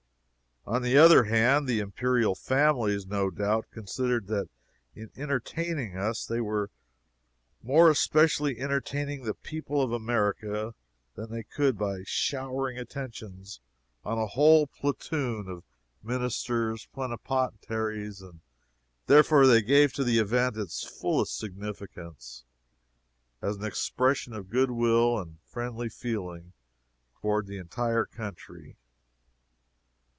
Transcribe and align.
On 0.63 0.83
the 0.83 0.95
other 0.95 1.23
hand, 1.23 1.67
the 1.67 1.79
Imperial 1.79 2.35
families, 2.35 3.07
no 3.07 3.31
doubt, 3.31 3.65
considered 3.71 4.27
that 4.27 4.47
in 4.93 5.09
entertaining 5.17 5.97
us 5.97 6.23
they 6.23 6.39
were 6.39 6.69
more 7.63 7.89
especially 7.89 8.59
entertaining 8.59 9.23
the 9.23 9.33
people 9.33 9.81
of 9.81 9.91
America 9.91 10.75
than 11.15 11.31
they 11.31 11.41
could 11.41 11.79
by 11.79 12.03
showering 12.05 12.77
attentions 12.77 13.59
on 14.05 14.19
a 14.19 14.27
whole 14.27 14.67
platoon 14.67 15.47
of 15.49 15.63
ministers 16.03 16.87
plenipotentiary 16.93 18.05
and 18.19 18.41
therefore 19.07 19.47
they 19.47 19.63
gave 19.63 19.93
to 19.93 20.03
the 20.03 20.19
event 20.19 20.57
its 20.57 20.83
fullest 20.85 21.39
significance, 21.39 22.43
as 23.41 23.55
an 23.55 23.65
expression 23.65 24.31
of 24.31 24.51
good 24.51 24.69
will 24.69 25.19
and 25.19 25.39
friendly 25.43 25.89
feeling 25.89 26.53
toward 27.19 27.47
the 27.47 27.57
entire 27.57 28.05
country. 28.05 28.75